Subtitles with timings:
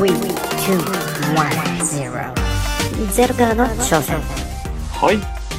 [0.00, 0.06] ゼ
[3.26, 4.18] ロからの挑戦。
[4.18, 5.18] はい。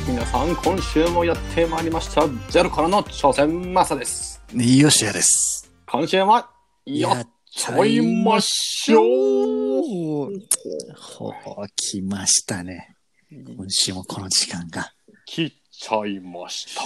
[0.09, 2.27] 皆さん、今週もやってまいりました。
[2.49, 4.41] ゼロからの挑戦、マサです。
[4.55, 5.71] よしやです。
[5.85, 6.43] 今週も
[6.85, 10.31] やっちゃいましょう
[10.97, 11.33] ほう、
[11.75, 12.95] 来ましたね。
[13.29, 14.91] 今週もこの時間が
[15.27, 16.81] 切っちゃいました。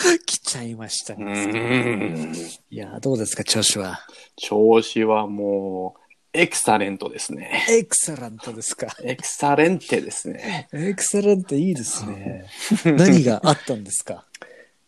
[0.00, 2.32] 来ちゃいましたうね。
[2.70, 3.98] いや、どうですか、調子は？
[4.36, 5.97] 調子はもう、
[6.34, 7.64] エクサレントですね。
[7.70, 8.88] エクセラントですか。
[9.02, 10.68] エクサレンテですね。
[10.72, 12.44] エクセラントいいですね。
[12.84, 14.26] 何があったんですか？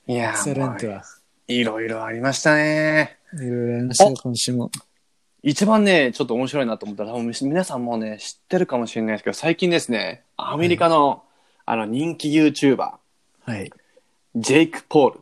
[0.06, 1.02] いやエクセラントは。
[1.48, 3.18] いろいろありましたね。
[3.32, 4.70] いろいろありましたよ、今週も。
[5.42, 11.22] 一番ね、ちょっと面白いなと思ったら、多分皆さんもね、知ってるかもしれないですけど、最近ですね、アメリカの、
[11.64, 13.72] あの人気 YouTuber、はい。
[14.36, 15.20] ジェイク・ポール。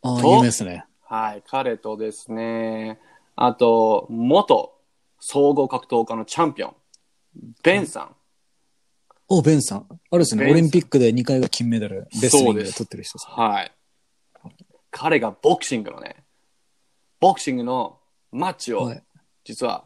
[0.00, 0.86] ああ、と有名ですね。
[1.04, 2.98] はい、彼とですね、
[3.36, 4.72] あと、元
[5.18, 6.74] 総合格闘家のチャンピオン、
[7.62, 8.16] ベンさん。
[9.28, 9.86] お、ベンさん。
[9.90, 13.26] あれですね、オリンピックで2回が金メダル、レスリングで取ってる人です。
[13.28, 13.72] はい。
[14.90, 16.24] 彼がボクシングのね、
[17.20, 17.98] ボクシングの
[18.30, 19.02] マッチをはい、
[19.44, 19.84] 実は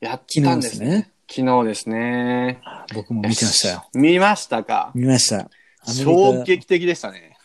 [0.00, 1.12] やったんですね。
[1.30, 2.62] 昨日ですね。
[2.94, 3.88] 僕も見てましたよ。
[3.94, 4.92] 見ましたか？
[4.94, 5.36] 見ました。
[5.36, 7.36] アメリカ衝撃的でしたね。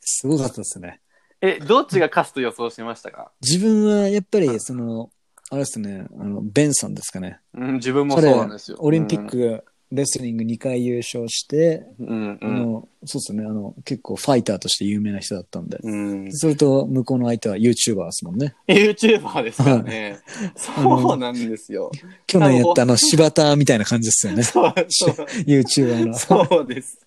[0.00, 1.00] すごかったですね。
[1.42, 3.32] え、どっちが勝つと予想してましたか？
[3.42, 5.10] 自分はやっぱり、その、
[5.50, 7.38] あれですね、あの、ベンソンですかね。
[7.54, 8.78] うん、自分もそう彼なんですよ。
[8.80, 15.78] オリンピックレスリング2回優勝して、うん、うあん、の、そうですね、あの、結構ファイターとして有名な人だったんで。
[15.80, 16.32] うん。
[16.32, 18.56] それと、向こうの相手は YouTuber ですもんね。
[18.66, 20.18] YouTuber ですからね。
[20.56, 21.92] そうなんですよ。
[22.26, 24.42] 去年やったあの、柴田みたいな感じですよね。
[24.42, 25.14] そう、そう。
[25.46, 26.14] YouTuber の。
[26.18, 26.98] そうです。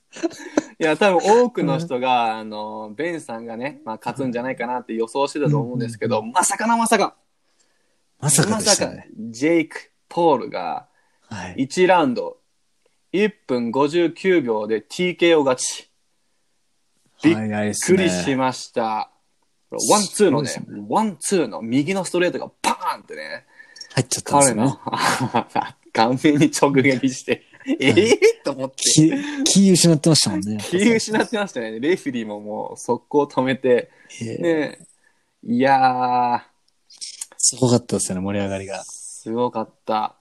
[0.79, 7.17] いや、多分多くの人が、あの、ベンさんがね、まあ、勝つんじゃないかなって予想してたと思うんですけど、まさかなまさか、
[8.19, 10.87] まさかでしたまさかね。、ジェイク・ポールが
[11.29, 11.67] はい。
[11.67, 12.37] 1ラウンド
[13.13, 15.89] 1分59秒で TKO 勝ち。
[17.23, 18.35] びっくりしね。
[18.35, 19.11] ました。
[19.71, 20.49] ワンツーのね
[20.87, 23.45] ワンツーの右のストレートがパーンってね、
[23.93, 24.79] 入っちゃったんです彼よ。
[25.93, 27.43] 顔面に直撃して、
[27.79, 28.75] ええと思って。
[28.77, 30.57] 気、気失ってましたもんね。
[30.61, 31.79] 気失ってましたね。
[31.79, 33.91] レフェリーももう速攻止めて、
[34.21, 34.79] ええね、
[35.43, 36.47] いや
[37.39, 38.83] すごかったですよね、盛り上がりー、が。
[38.83, 40.15] すごかった。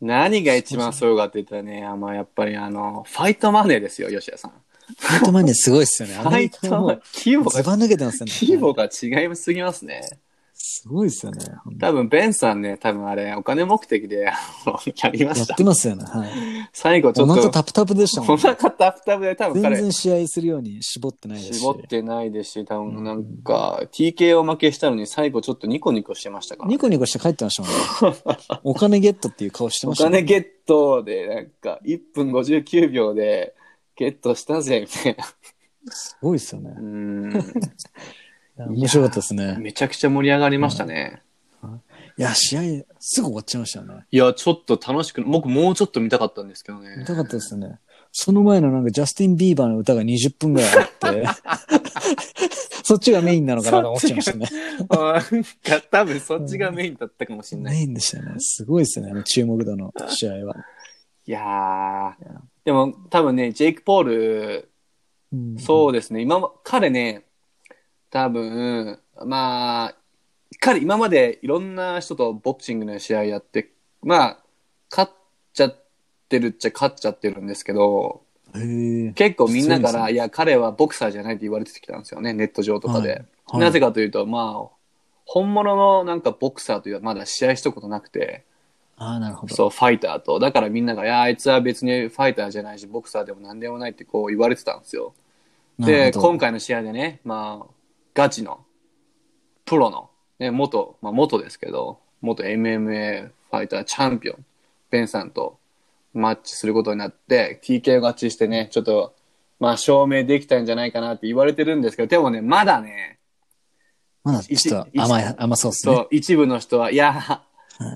[0.00, 4.50] 何が一番すごかって言ったらね、あまあ、やっぱりあの、ファイトマネーですよ、吉田さん。
[4.50, 6.14] ファイトマネーすごいですよね。
[6.14, 8.32] ファイトマネー規模が、ずば抜けてますよね。
[8.32, 10.02] 規模が違いすぎますね。
[10.64, 11.44] すごいですよね。
[11.80, 14.30] 多分、ベンさんね、多分あれ、お金目的で
[15.02, 15.64] やりまやっしたて。
[15.64, 16.04] ますよね。
[16.04, 16.30] はい。
[16.72, 18.42] 最後ちょお腹っと、タプタプでしたもおんね。
[18.42, 21.58] 腹タプタプで多分彼、全然試合するように絞ってないですし。
[21.58, 26.68] 絞ってないですし、多分なんか、TKO 負けしたのに最後ちょっとニコニコしてましたから。
[26.68, 28.18] ニコニコして帰ってましたもんね。
[28.62, 30.18] お金ゲットっていう顔しておましたね。
[30.18, 33.56] 金ゲットで、なんか、1分59秒で
[33.96, 35.24] ゲットしたぜ、みたいな。
[35.90, 36.80] すごいですよねう。
[36.80, 37.32] ーん。
[38.56, 39.56] 面白かったですね。
[39.58, 41.22] めちゃくちゃ盛り上がりましたね。
[42.18, 42.60] いや、試合
[42.98, 44.04] すぐ終わっちゃいましたよね。
[44.10, 47.04] いや、ちょっと楽しく、僕もうちょっと見たかったんですけど見ね。
[47.06, 47.78] たかったですね。
[48.12, 51.24] その前のなんかジャスティン・ビーバーの歌が20分ぐらいあって、
[52.84, 54.46] そっちがメインなのかなと思っちゃいましたね。
[54.90, 57.74] なんか、多分そっちがメインだったかもしれない。
[57.76, 58.34] メインでしたね。
[58.38, 60.56] すごいですね、あの注目度の試合は。
[61.26, 62.14] いやー。
[62.66, 64.68] でも、多分ね、ジェイク・ポール、
[65.32, 66.20] うんそうですね。
[66.20, 67.24] 今も、彼ね、
[68.12, 69.94] 多分、まあ、
[70.60, 73.70] 彼今までいろんな人とボクシングの試合やって、
[74.02, 74.38] まあ、
[74.90, 75.12] 勝っ
[75.54, 75.82] ちゃっ
[76.28, 78.22] てるっちゃ勝っちゃってるんですけど。
[78.52, 83.08] 結構みんなから、ねいや、彼はボクサーじゃないって言われてきたんですよね、ネット上とかで。
[83.08, 84.68] はいはいなぜかというと、まあ、
[85.26, 88.44] 本物のなんかボクサーというのはまだ試合したことなくて、
[88.96, 89.54] ああ、なるほど。
[89.54, 90.38] そう、ファイターと。
[90.38, 95.12] だからみんなが、いや、あいつは別にファイターじゃないし、ボクサーでも何でもないってこう言われてたんですよ。
[95.78, 97.81] で、今回の試合でね、まあ、
[98.14, 98.64] ガチの、
[99.64, 104.44] プロの、ね、元、まあ元ですけど、元 MMA ファイターチャンピオン、
[104.90, 105.58] ベンさんと
[106.14, 109.14] マッチすることになって、TK 勝ちしてね、ちょっと、
[109.60, 113.18] まあ証明できたんじゃないかなって言われてるんですけど、でもね、まだね、
[114.24, 115.94] まだちょっと甘い、甘そうですね。
[115.94, 117.42] そう、一部の人は、いや、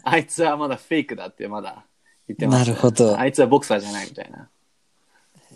[0.04, 1.84] あいつはまだフェイクだってまだ
[2.28, 4.48] 言ってます、なるほどあいつはボクサーじゃないみたいな。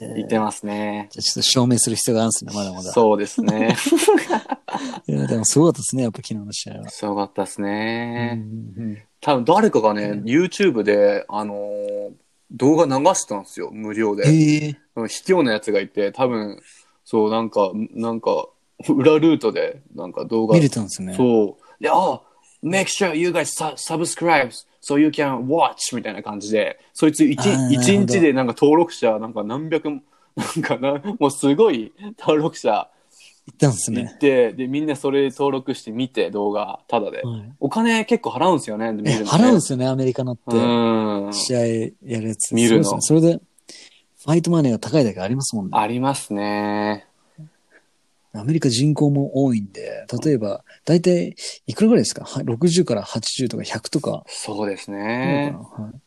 [0.01, 1.09] 言ってますね。
[1.11, 2.93] じゃあちょっと証明する必要があるんですね、まだまだ。
[2.93, 3.77] そうですね。
[5.07, 6.89] いや、でもすごかったですね、やっぱ昨日の試合は。
[6.89, 8.43] すごかったですね。
[8.77, 12.13] うんうん多分誰かがね、YouTube で、あのー
[12.53, 14.25] 動画流してたんですよ、無料で。
[14.27, 16.59] ええうん卑怯なやつがいて、多分、
[17.05, 18.49] そう、なんか、なんか、
[18.89, 20.57] 裏ルートで、なんか動画。
[20.57, 21.15] 見れたんですね。
[21.15, 21.83] そう。
[21.83, 22.21] で、あ、
[22.65, 24.51] make sure you guys su- subscribe
[24.91, 29.99] so you can watch みたいな感じで、そいつ一日でなんか登録者なんか何百、な
[30.59, 32.89] んかな、もうすごい登録者
[33.47, 34.17] 行ったんですいね。
[34.19, 37.23] て、で、みんなそれ登録して見て動画、ただで。
[37.23, 40.57] はいお金結構払うんですよね、見るのねえ払うんですよね、アメリカのって。
[40.57, 41.33] うん。
[41.33, 41.59] 試合
[42.05, 42.55] やるやつ。
[42.55, 43.41] 見るのそれで、
[44.25, 45.71] ファイトマネーが高いだけありますもんね。
[45.75, 47.07] ありますね。
[48.33, 51.35] アメリカ人口も多いんで、例えば、だいたい
[51.67, 52.25] いくらぐらいですか？
[52.25, 54.25] は ?60 から80とか100とか。
[54.29, 55.57] そうですね。
[55.77, 56.01] はい。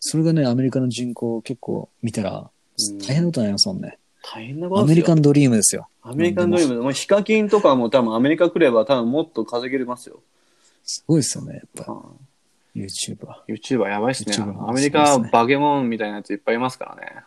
[0.00, 3.98] それがね、アメリカの人口結構見たら、うん大変なことになりますもんね。
[4.22, 4.82] 大変なこと。
[4.82, 5.88] アメリカンドリームですよ。
[6.02, 10.20] アメリカンドリーム、もうヒカキンとかも多分アメリカ来れば多分もっと稼げれますよ。
[10.84, 12.00] すごいですよね、やっぱ、うん
[12.76, 13.26] YouTuber。
[13.48, 14.32] YouTuber やばいっすね。
[14.32, 17.24] YouTuber アメリカはバケモンみたいなやついっぱいいますからね。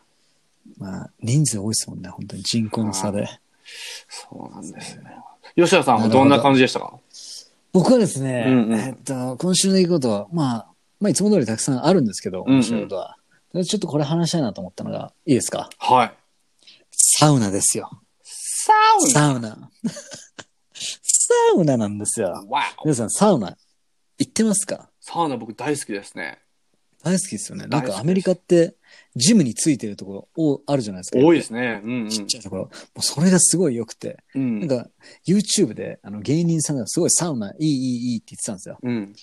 [0.78, 3.28] まあ、人数多いですもんね、本当に人口の差で。
[4.10, 5.04] そうなんですよ。
[5.56, 7.00] 吉田さんはどんな感じでしたか？
[7.74, 10.68] 僕はですね、うんうんえっと、今週の出来事は、まあ、
[11.00, 13.18] まあ、いつも通りたくさんあるんですけど、うんうん面白いことは。
[13.54, 15.70] でちょっとこれ話したいなと思ったのが、いいですか？
[15.78, 16.14] はい。
[16.92, 17.90] サウナですよ。
[18.24, 19.10] サウナ？
[19.10, 19.70] サウナ。
[20.74, 22.46] サウナなんですよ。
[22.84, 23.58] 皆さん、サウナ、
[24.18, 24.90] 行ってますか？
[25.00, 26.40] サウナ僕大好きですね。
[27.04, 27.68] 大好きですよね。
[27.68, 28.76] なんかアメリカって、
[29.16, 31.20] ジムについてるところおあるじゃないですか。
[31.20, 31.82] 多いですね。
[31.84, 32.10] うんうん。
[32.10, 32.62] ちっちゃいところ。
[32.64, 34.18] もうそれがすごい良くて。
[34.36, 34.90] うんなんか、
[35.28, 38.78] YouTube で、あの、芸人さんがすごいサウナ、いい、いい、いいって言ってたんですよ。
[38.82, 39.14] うん。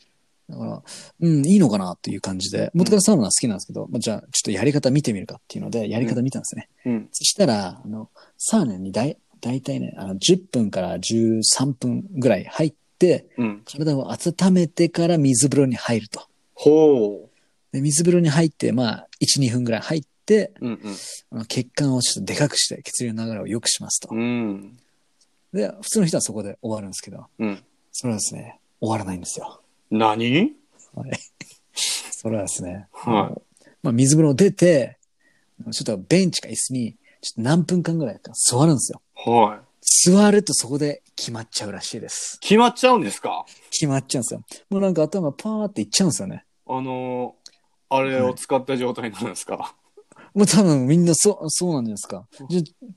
[0.49, 0.82] だから、
[1.20, 6.69] うん、いいのかなっていう感じで、元からサウナ好きなんですけど、まあ、じゃあ、ちょっとやり方見てみるかっていうので、やり方見たんですね。
[6.87, 7.08] うん。
[7.12, 13.62] そしたら、あの、サウナにだい、だいたいね、あの、10分から13分ぐらい入って、うん。
[13.64, 16.23] 体を温めてから水風呂に入ると。
[16.55, 17.28] ほ
[17.73, 20.67] で、水風呂に入って、まあ、1、2分ぐらい入って、う。
[20.67, 20.81] うん
[21.31, 24.17] あの血管をちょっとでかくして、血流の流れを良くしますとう。
[24.17, 24.20] ん。
[24.20, 24.79] うん。
[25.53, 27.62] で、普通の人はそこで終わるんですけど、うん。
[27.93, 29.61] それはですね、終わらないんですよ。
[29.91, 30.53] 何？
[30.94, 31.11] はい。
[31.75, 33.41] それはですね、はい
[33.82, 34.99] まあ、水風呂出て、
[35.70, 39.03] ちょっとベンチか椅子に、ちょっと何分間ぐらいか座るんですよ。
[39.15, 39.61] はい。
[40.11, 42.38] 座るとそこで決まっちゃうらしいです。
[42.41, 43.47] 決まっちゃうんですか？
[43.70, 44.43] 決まっちゃうんですよ。
[44.70, 46.44] もうなんか頭パーっていっちゃうんですよね。
[46.67, 47.38] あのー、
[47.90, 49.75] あれを使った状態なんですか、
[50.35, 52.26] もう多分みんなそう、そうなんじゃないですか。
[52.49, 52.88] じゃ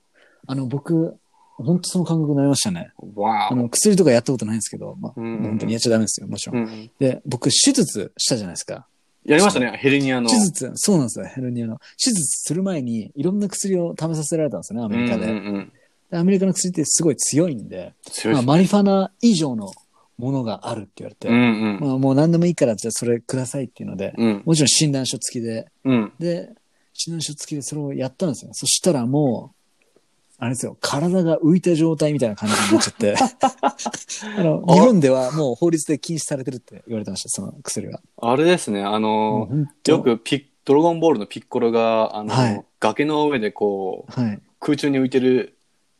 [0.47, 1.17] あの、僕、
[1.57, 2.91] 本当その感覚になりましたね。
[3.15, 6.57] わあの、薬とかやったことないんですけど、まあ、うんうん本当にやっちゃダメですよ、もちろん。
[6.57, 6.91] うん。
[6.99, 8.87] で、僕、手術したじゃないですか。
[9.23, 10.29] やりましたね、ヘルニアの。
[10.29, 11.77] 手術、そうなんですよ、ヘルニアの。
[12.03, 15.25] 手術する前に、いろんな薬を試させられたんですよね、アメリカで。
[15.25, 15.71] うんうんうん、
[16.09, 18.47] でアメリカの薬ってすごい強いんで、まあ、強いですね。
[18.47, 19.71] マリファナ以上の
[20.21, 21.37] ものがあるって言われて、うんう
[21.77, 21.79] ん。
[21.81, 24.43] まあ、もう何でもいいから、じゃあそれくださいっていうので、うん。
[24.45, 26.13] もちろん診断書付きで、うん。
[26.19, 26.49] で、
[26.93, 28.51] 診断書付きでそれをやったんですよ。
[28.53, 29.55] そしたらもう、
[30.37, 33.15] あれですよ、体が浮いた状態みたいな感じになっちゃって、
[34.37, 38.01] あの、日本ではもう法律で禁止されてるって言われてました、その薬が。
[38.17, 39.47] あれですね、あの
[39.87, 44.41] よくピッ、ドラゴンボールのピッコロが、あのー、はい崖の上でこう、はい。
[44.59, 45.55] 空中に浮いてる、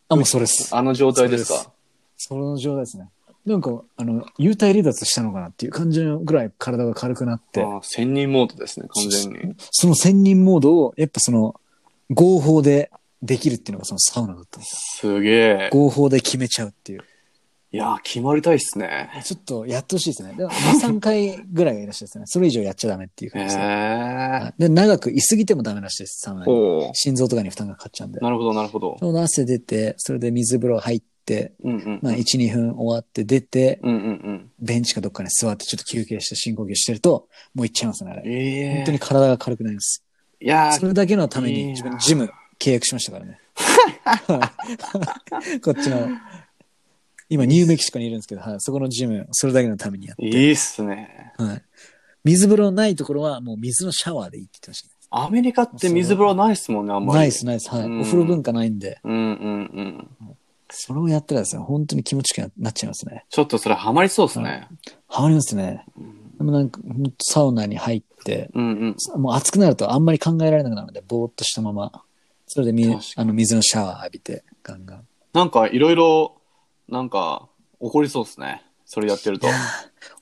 [0.09, 0.75] あ、もうそれです。
[0.75, 1.71] あの状態ですか？
[2.17, 3.09] その状態ですね。
[3.45, 9.55] なんか、あの、幽体離脱したのかなっていう感じのぐらい体が軽くなって、ああ千人モードですね、完全に。
[9.71, 11.55] その千人モードを、やっぱその、
[12.11, 12.91] 合法で
[13.23, 15.15] できるっていうのがそのサウナだったんですよ。
[15.17, 15.69] すげえ。
[15.71, 17.03] 合法で決めちゃうっていう。
[17.73, 19.09] いやー、決まりたいっすね。
[19.23, 20.33] ちょっとやってほしいですね。
[20.37, 22.25] でも2、3回ぐらいがいらっしゃるですね。
[22.27, 23.63] それ以上やっちゃダメっていうへ感じですね。
[23.63, 23.67] え。
[23.67, 26.45] はいで、長く居すぎてもダメらしいです、サウナに。
[26.45, 28.23] ほ心臓とかに負担がかかっちゃうんでう。。
[28.23, 28.97] なるほど、なるほど。
[28.99, 31.05] その汗出て、それで水風呂入って、
[31.63, 31.99] うんうん。
[32.01, 34.51] まあ1、2分終わって出て、うんうんうん。
[34.59, 38.23] ベンチかどっかに座ってちょっと休憩して深呼吸してると、もう行っちゃいますね、あれ。
[38.25, 40.03] ええ本当に体が軽くなります。
[40.39, 43.39] いやー、それだけのためいいなに自分ジム契約しましたからね。
[43.55, 44.51] は
[45.55, 46.07] いこっちの、
[47.29, 50.25] 今ニューメキシコにいるんですけど、はい、そこのジム、それだけのためにやって。
[50.25, 51.33] いいっすね。
[51.37, 51.61] はい。
[52.23, 54.93] 水風呂ないところはもう水のシャワーでいいって言ってましたね。
[55.13, 57.19] アメリカって水風呂ないっすもんね、あんまり。
[57.19, 57.69] ナイスナイス。
[57.69, 57.83] はい。
[57.83, 60.07] うんお風呂文化ないんで、うんうんうん。
[60.71, 63.25] それをやったらですね、本当に気持ちよくなっちゃいますね。
[63.29, 64.67] ちょっとそれハマりそうっすね。
[65.07, 65.85] ハマりますね。
[66.37, 66.79] でもなんか、
[67.21, 69.21] サウナに入って、うんうん。
[69.21, 72.03] もう暑くなるとあんまり考えられなくなるので、ぼーっとしたまま、
[72.47, 72.85] それでみ
[73.15, 75.07] あの水のシャワー浴びて、ガンガン。
[75.33, 76.41] なんかいろいろ、
[76.89, 77.47] なんか、
[77.81, 78.63] 起こりそうっすね。
[78.85, 79.47] それやってると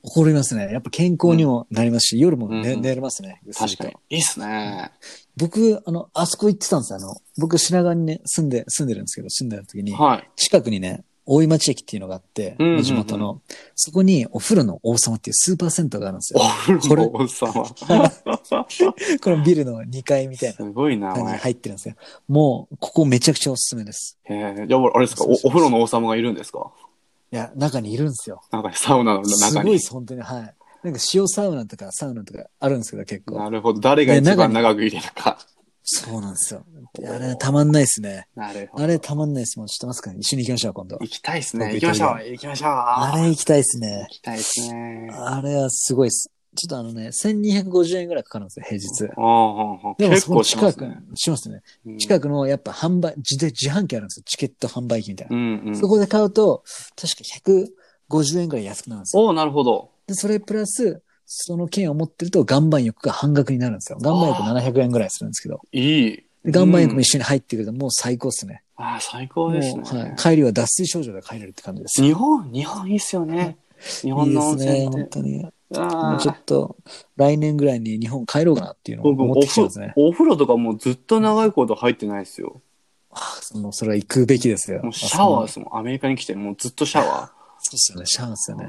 [0.04, 0.72] 怒りますね。
[0.72, 3.42] やっぱ健康にもなりますし、夜も寝,、うん寝れますね。
[3.58, 3.96] 確かに。
[4.12, 4.92] いいっすね。
[5.40, 7.00] 僕、あの、あそこ行ってたんですよ。
[7.00, 10.30] あの、僕品川にね、住んで、住んでるんですけど、住んでる時に、はい。
[10.36, 13.42] 近くにね、大井町駅っていうのがあって、うんうんうん地元の、
[13.76, 16.80] そこにお風呂の王様っていうスーパー銭湯があるんですおよ。
[16.80, 17.54] 風呂の王様。
[19.24, 21.38] このビルの2階みたいすごいな、な感じに。
[21.38, 21.96] 入ってるんですよ。
[22.28, 24.18] もう、ここめちゃくちゃおすすめです。
[24.24, 25.24] へえ、じゃあ、あれですか？
[25.26, 26.72] お、お風呂の王様がいるんですか？
[27.32, 28.42] いや、中にいるんですよ。
[28.52, 29.66] なんかサウナのす中に。
[29.66, 30.22] ごいです、本当に。
[30.22, 30.56] はい。
[30.84, 33.40] なんか塩サウナとかサウナとかあるんですけど、結構。
[33.40, 33.80] なるほど。
[33.80, 35.38] 誰が一番長く入れるか。
[35.84, 36.64] そうなんですよ。
[37.08, 38.28] あれ、たまんないですね。
[38.36, 38.84] なるほど。
[38.84, 39.58] あれ、たまんないです。
[39.58, 40.98] もう知ってますか一緒に行きましょう、今度。
[41.02, 41.66] 行きたいですね。
[41.66, 42.30] 僕行きましょう。
[42.30, 42.70] 行きましょう。
[42.70, 44.08] あれ、行きたいですね行。
[44.10, 45.10] きたいですね。
[45.12, 46.30] あれはすごいです。
[46.56, 49.06] ちょっとあのね、1250円ぐらいかかるんですよ、平日。
[49.06, 51.62] ああ、でも結構そこの近くしますね。、しますね。
[51.86, 54.24] うん近くのやっぱ販売、自で自販機あるんですよ。
[54.26, 55.36] チケット販売機みたいな。
[55.36, 55.76] うんうん。
[55.76, 56.64] そこで買うと、
[56.96, 57.24] 確か
[58.04, 59.24] 150円ぐらい安くなるんですよ。
[59.24, 59.92] おおなるほど。
[60.10, 64.00] で、それプラス、その券を持ってると岩盤浴が半額になるんですよ。
[64.02, 65.62] 岩盤浴700円ぐらいするんですけど。
[65.72, 66.24] いい。
[66.44, 68.64] で岩盤浴もうん一緒に入ってくるともう最高っすね。
[68.76, 70.22] ああ、最高ですもう、はねい。。
[70.22, 72.02] 帰りは脱水症状で帰れるって感じです。
[72.02, 73.58] 日本、日本いいっすよね。
[74.02, 74.98] 日い本の温いですね、泉って。
[74.98, 75.44] 本当に。
[75.44, 76.76] もあうちょあっと、
[77.16, 79.94] 来年ぐらいに日本帰ろうかなっていうのを僕思ってきてますね。
[79.96, 82.62] お風呂とかもうずっと長いこと入ってないですよ。
[83.12, 84.82] あそのそれは行くべきですよ。
[84.82, 85.78] もうシャワーあですもん。
[85.78, 88.68] アメリカに来てもうずっとシャワそうですよね、シャワーですよね。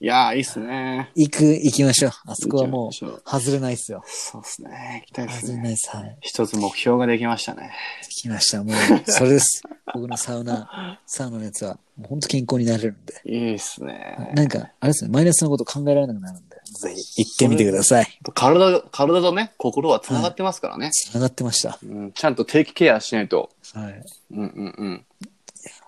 [0.00, 0.04] ー。
[0.04, 1.10] いやー、いいっすね。
[1.14, 2.12] 行く、行きましょう。
[2.26, 4.02] あそこはもう行きましょう、外れないっすよ。
[4.06, 5.04] そうっすね。
[5.06, 5.48] 行きたいですね。
[5.48, 5.96] 外れないっす。
[5.96, 6.16] はい。
[6.20, 7.72] 一つ目標ができましたね。
[8.08, 8.62] 来ました。
[8.62, 9.62] もう、それです。
[9.94, 13.20] 僕のサウナ、サウナのやつは、もう本当健康になれるんで。
[13.24, 14.32] いいっすね。
[14.34, 18.06] なんか、あれですね、マイナスのこと考えられなくなるんで、ぜひ行ってみてください。
[18.34, 20.90] 体、体とね、心は繋がってますからね。
[20.92, 21.78] 繋がってました。
[21.82, 23.50] うん、ちゃんと定期ケアしないと。
[23.72, 24.02] はい。
[24.32, 25.04] うんうんうん。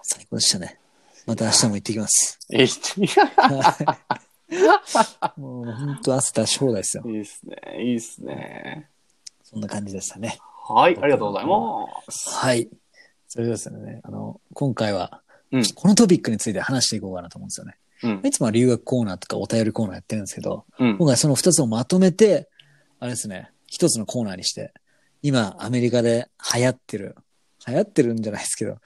[0.03, 0.79] 最高でしたね。
[1.29, 2.39] また明日も行ってきます。
[2.51, 2.99] いいっす
[5.37, 7.03] もう本当汗出し放題ですよ。
[7.07, 7.57] いいっすね。
[7.81, 8.89] いいっすね。
[9.45, 10.39] そんな感じでしたね。
[10.67, 12.31] はい、ありがとうございます。
[12.31, 12.71] はい。
[13.29, 15.21] それではですね、あの、今回は、
[15.53, 17.75] うんこのトピックについて話していこうかなと思うんですよね。
[18.05, 18.27] うん。
[18.27, 20.97] いつもは留学コーナーとかお便りコーナーやってるんですけど、うん。
[20.97, 22.49] 今回その二つをまとめて、
[23.01, 24.73] あれですね、一つのコーナーにして、
[25.21, 27.17] 今アメリカで流行ってる、
[27.67, 28.79] 流行ってるんじゃないですけど、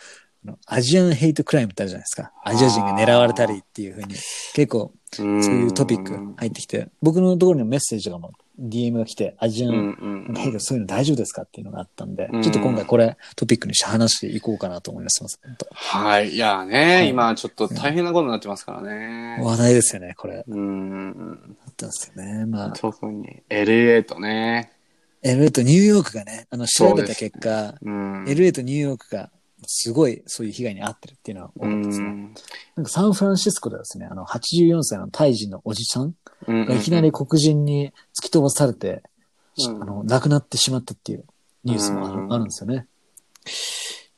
[0.66, 2.32] アジアンヘイトクライムってあるじゃないですか。
[2.44, 4.14] アジア人が狙われたりっていうふうに、
[4.54, 15.22] 結構そそういうトピック入ってきて、僕のところにもメッセージとかも DM が来て、アジアうんンうんヘイトそういうの大丈夫ですかっていうのがあったんで、うんちょっと今回これトピックにして話していこうかなと思います。
[15.72, 16.30] はい。
[16.30, 19.38] いやね、い今ちょっと大変なことになってますからね。
[19.42, 20.44] 話題ですよね、これ。
[20.46, 21.56] うん。
[21.66, 22.46] あったんですよね。
[22.46, 24.72] まあ、特に LA とね。
[25.22, 28.24] LA とニューヨークがね、あの、調べた結果、うん。
[28.24, 29.30] LA とニューヨークが
[29.66, 32.06] すごいそういう被害に遭ってるっていうのは多うかったですね。
[32.06, 32.34] ん。
[32.76, 36.14] なんかサンフランシスコではですね、あの、84歳のタイ人のおじさん
[36.46, 39.02] うんがいきなり黒人に突き飛ばされて、
[39.58, 41.24] うんあの、亡くなってしまったっていう
[41.64, 42.86] ニュースもある,、うんあるんですよね。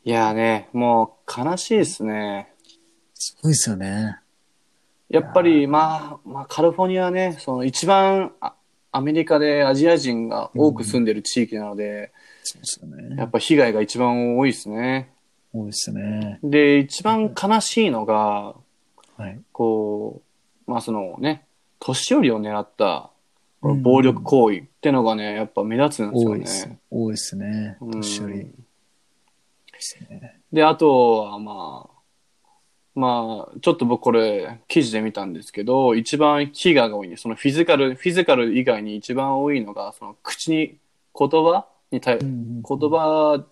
[0.05, 2.53] いやね、もう悲しいですね。
[3.15, 4.19] すごいですよね。
[5.09, 8.55] やっぱり、まあ、まあ、カリフォルニアはね、その一番あ
[8.91, 12.13] アメリカでアジア人が多く住んでる地域なので、
[12.45, 13.17] そうですよね。
[13.17, 15.11] やっぱ被害が一番多いですね。
[15.55, 16.41] 多いですよね。
[16.43, 18.55] で、一番悲しいのが、
[19.17, 19.41] はい。
[19.53, 20.21] こ
[20.67, 21.47] う、まあそのね、
[21.79, 23.11] 年寄りを狙った
[23.63, 26.79] 暴力行為ってのがね、やっぱ目立つんですよ多いですね。。
[26.91, 27.77] 多いですね。
[27.81, 28.35] うん年寄り。
[28.35, 28.51] で
[29.79, 30.41] すね。
[30.53, 31.95] で、あとはまあ、
[32.95, 37.17] まあ、ちょっと僕これ記事で見たんですけど、一番被害が多いね。
[37.17, 40.79] そのフィジカル、フィジカル以外に一番多いのが、その口に、
[41.17, 43.45] 言葉に対、うんうん言葉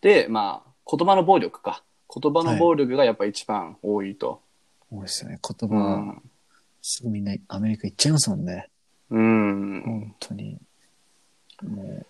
[0.00, 1.82] で、まあ、言葉の暴力か。
[2.14, 4.40] 言葉の暴力がやっぱ一番多いと。
[4.90, 5.38] 多いですよね。
[5.42, 6.22] 言う葉、ん。
[6.80, 8.68] すぐみんなアメリカ行っちゃいますもんね。
[9.10, 9.82] うん。
[9.84, 10.58] 本当に。
[11.62, 12.06] もう、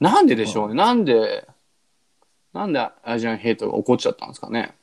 [0.00, 0.74] なんででしょうね。
[0.74, 1.48] なんで、
[2.52, 4.74] なんでアジアンヘイトが起こっちゃったんですかね。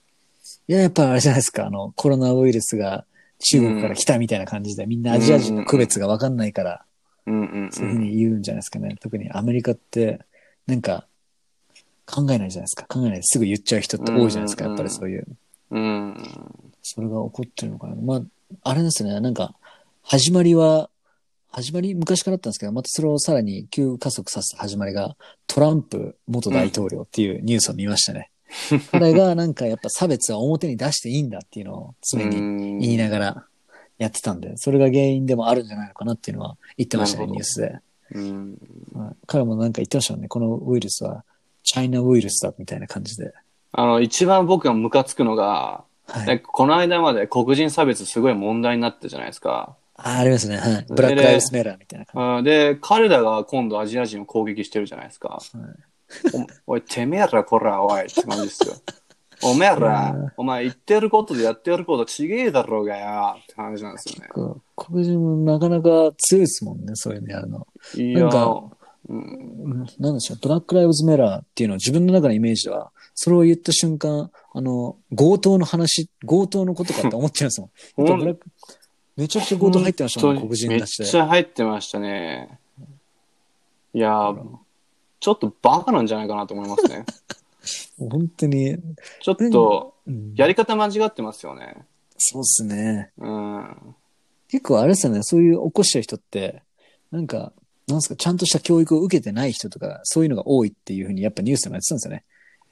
[0.67, 1.65] いや、やっぱあれじゃないですか。
[1.65, 3.05] あの、コロナウイルスが
[3.39, 6.85] 中国から来たみたいな感じで、みんなアジア人の区別がわかんないから、
[7.25, 8.95] うんうんそういうふうに言うんじゃないですかね。
[8.99, 10.19] 特にアメリカって、
[10.67, 11.07] なんか、
[12.05, 12.85] 考えないじゃないですか。
[12.87, 14.65] 考えないですぐ言っちゃう人って多いじゃないですか。
[14.65, 15.27] うんやっぱりそういう。
[15.71, 15.81] うん。
[15.81, 16.15] うん。
[16.81, 17.95] それが起こってるのかな。
[17.95, 18.21] まあ、
[18.63, 19.19] あれですね。
[19.19, 19.55] なんか、
[20.03, 20.89] 始まりは、
[21.49, 25.15] 始まり昔からあったんですけど、またそれをさらに急加速させた始まりが、
[25.47, 28.29] トランプ元大統領っていうニュースを見ましたね。
[28.91, 33.45] これがなんかやっぱ差別は表に出していいんだっていうのを常にに言いながら
[33.97, 37.79] やってたんで、それが原因でもあるんじゃないのかなっていうのは言ってましたね、ニュースで。
[38.11, 38.57] うん。
[38.93, 40.27] はい彼もなんか言ってましたよね。
[40.27, 41.23] このウイルスは、
[41.65, 43.33] チャイナウイルスだみたいな感じで。
[43.73, 46.39] あの、一番僕がムカつくのが、はい。
[46.39, 49.75] この間まで黒人差別すごい問題になったじゃないですか。
[49.95, 50.57] あありますね。
[50.57, 50.85] はい。
[50.87, 55.39] ブラックライブスメラーみたいな感あで、彼らが今度アジア人を攻撃してるじゃないですか。
[55.41, 55.57] じ。
[55.57, 55.67] はい
[56.67, 58.75] おおい、てめえらこら、おい、って感じですよ。
[59.43, 64.29] おめえら、お前言ってることでやってることちげえだろうがよ、って話なんですよね。
[64.75, 67.67] 黒人もなかなか強いですもんね、そういうのやるの。
[67.95, 68.63] いやなんか、
[69.07, 78.37] なんでしょう、ブラックライブズメラーっていうのは自分の中のイメージでは、それを言った瞬間、あの、強盗の話、強盗のことかって思っちゃうんですもん。
[79.15, 81.05] めちゃくちゃ強盗入ってましたもん、黒人めっ出して。
[81.05, 82.59] ちゃ入ってましたね。
[83.93, 84.57] いやー、
[85.19, 87.05] ちょっとバカなんじゃないかなと思いますね。
[87.97, 88.77] 本当に、
[89.21, 91.77] ちょっと、うんやり方間違ってますよね。
[92.17, 93.11] そうっすね。
[93.17, 93.95] うん。
[94.47, 96.61] 結構あれですよね、そういう起こしてる人って、
[97.11, 97.53] なんか、
[97.87, 102.23] なんすか、ちゃんとした教育を受けてない人とか、そういうのが多いっていうふうに、やっぱニュースでもやってたんですよね。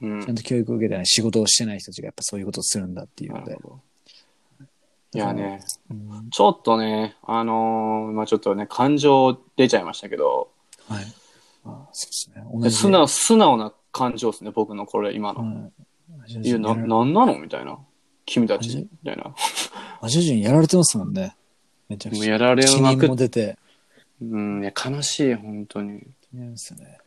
[0.02, 3.56] うんちゃんと教育を受けてない、仕事をしてない人たちがやっぱそういうことをするんだっていうので。
[5.14, 10.50] いやね、うんちょっとね、あのーまあちょっとね、感情出ちゃいましたけど、
[10.88, 11.04] はい。
[11.64, 12.08] あそ
[12.58, 12.70] うですね。
[12.70, 15.40] 素直、素直な感情ですね、僕のこれ、今の。
[15.42, 15.70] は
[16.26, 16.40] い。
[16.42, 17.38] いや、な、アなんなの？
[17.38, 17.78] みたいな。
[18.26, 19.34] 君たち、みたいな。
[20.08, 21.36] ジア人やられてますもんね。
[21.88, 22.20] めちゃくちゃ。
[22.20, 23.56] もうやられまくっも出て。
[24.22, 26.00] うん、いや、悲しい、本当に。
[26.22, 26.98] 気になりますよね。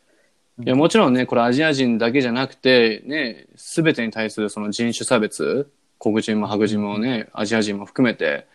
[0.60, 8.48] いや、もちろんね、これアジア人だけじゃなくて、ね、すべてに対するその人種差別、黒人も白人もね、アジア人も含めて、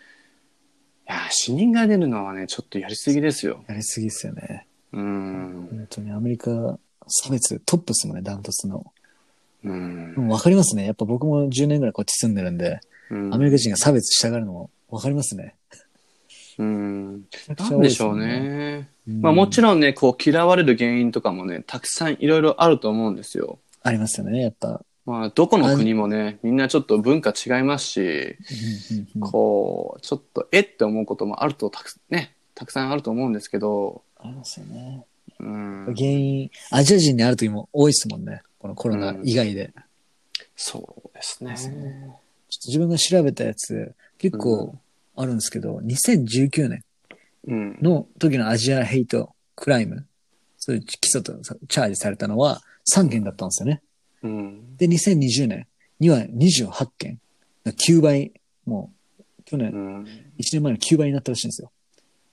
[1.08, 3.64] いや、死人が出るのはね、ちょっとやりすぎですよ。
[3.68, 4.66] やりすぎですよね。
[4.92, 5.68] うん。
[5.70, 8.84] 本当にアメリカ、差別トップですもんね、ダントツの。
[9.64, 10.14] うん。
[10.16, 10.86] もうわかりますね。
[10.86, 12.80] やっぱ僕も10年ぐらいこっち住んでるんで、
[13.10, 15.54] うんアメリカ人が差別したがるのもわかりますね。
[16.58, 17.12] うん。
[17.48, 18.18] ななんでしょう。
[18.18, 18.88] ね。
[19.06, 23.58] うんまあもちろんね、こう嫌われる原因とかもね、たくさんいろいろあると思うんですよ。
[23.82, 24.80] ありますよね、やっぱ。
[25.04, 35.04] まあどこの国もね、みんなちょっと文化違いますし、うんうんうんこう、ちょっとえって思うこともあるとたく、ね、たくさんあると思うんですけど、ありますよね。
[35.40, 35.94] うん。
[35.96, 38.42] 原因、アジア人にある時も多いですもんね。
[38.58, 39.72] このコロナ以外で。
[40.54, 41.56] そうですね。
[41.56, 44.76] ちょっと自分が調べたやつ、結構
[45.16, 46.82] あるんですけど、2019年
[47.48, 47.78] うん。
[47.82, 50.06] の時のアジアヘイトクライム、
[50.58, 51.34] そういう基礎と
[51.68, 52.60] チャージされたのは
[52.94, 53.82] 3件だったんですよね。
[54.22, 54.76] うん。
[54.76, 55.66] で、2020年
[55.98, 57.18] には28件。
[57.64, 58.32] 9倍、
[58.64, 60.02] もう、去年、うん。
[60.02, 60.08] 1
[60.52, 61.70] 年前の9倍になったらしいんですよ。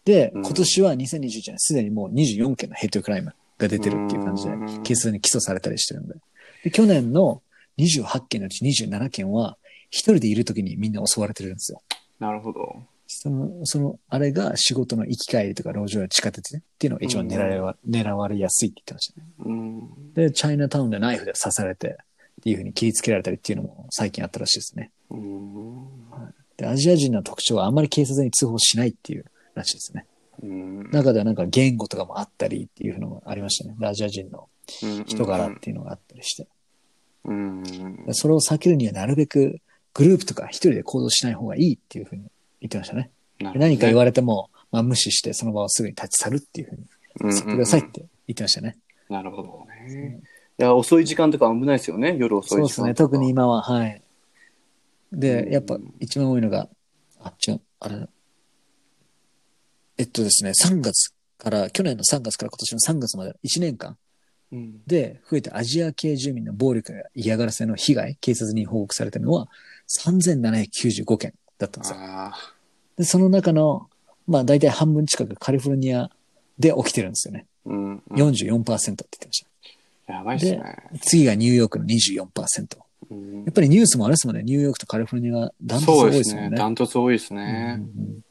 [0.05, 6.15] で、うん今年は2021年、すでにもう24件のヘイトクライムが出てるっていう感じでうん、警察に起訴されたりしてるんで。
[6.63, 7.41] で、去年の
[7.77, 9.57] 28件のうち27件は、
[9.91, 11.81] 一人でいる時にみんな襲われてるんですよ。
[12.19, 12.83] なるほど。
[13.07, 19.27] その、その、あれが仕事の行き帰りとか路上や地下鉄っていうのが一番狙われは、狙われやすいって言ってましたね。
[19.39, 20.13] うん。
[20.13, 21.97] で、チャイナタウンでナイフで刺されて、
[22.39, 24.91] っていうふうに切りつけられたりっていうのも最近あったらしいですね。
[25.09, 25.87] うん。
[26.55, 30.05] で、アジア人の特徴はあんまり警察に通報しないっていうらしいですね。
[30.41, 30.89] うん。
[30.91, 33.75] 中ではなんか言語とかもあったりっていうのもありましたね。
[33.77, 34.47] でアジア人の
[35.05, 36.47] 人柄っていうのがあったりして。
[37.25, 37.63] うん。
[38.05, 39.59] でそれを避けるにはなるべく
[39.93, 42.23] グループとか一人で行動しない方がいいっていうふうに
[42.61, 43.11] 言ってましたね。
[43.39, 46.85] なで何か言わわれても、まあ、無視してその場をすぐに立ち去るっていうふうに
[47.25, 48.77] れさってくださいって言ってましたね。
[49.09, 50.19] なるほどね。
[50.59, 52.15] いや、遅い時間とか危ないですよね。
[52.17, 52.67] 夜遅いう時間。
[52.67, 52.93] そですね。
[52.93, 54.01] 特に今は、はい。
[55.11, 56.69] で、うんやっぱ一番多いのが、
[57.21, 58.07] あ、違う、あれ、
[59.97, 63.97] えっとですね、3月から、去年の3月から今年の3月まで1年間
[64.51, 64.81] うん。
[64.85, 69.47] で増えたアジア系住民の暴力や嫌がらせの被害、警察に報告されたのは
[69.89, 71.97] 3795件だったんですよ。
[71.99, 72.33] あ
[72.97, 73.89] で、その中の、
[74.27, 76.09] まあ大体半分近くカリフォルニア
[76.57, 77.45] で起きてるんですよね。
[77.65, 77.69] あ。
[77.69, 78.03] うん。
[78.09, 79.45] うん44%って言ってまし
[80.05, 80.13] た。
[80.13, 80.61] やばいっすね。
[81.01, 82.77] 次がニューヨークの24%。
[83.11, 84.43] うんやっぱりニュースもあれですもんね。
[84.43, 86.07] ニューヨークとカリフォルニアがダントツ多。
[86.09, 86.57] いですすもんね。
[86.57, 87.79] ダントツ多いですね。
[87.79, 88.23] うんうん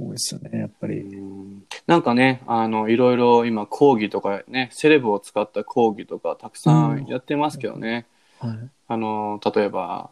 [0.00, 1.00] 多いですよね、やっぱり。
[1.00, 8.06] うんなんかね、あの、いろいろ今講義とかね、セレブを使った講義とかたくさんやってますけどね。
[8.38, 8.58] はい。
[8.88, 10.10] あの、例えば、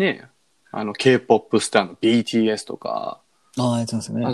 [0.00, 0.24] ね、
[0.72, 3.20] あの、K-POP スターの BTS とか、
[3.58, 4.24] ああ、やってますよね。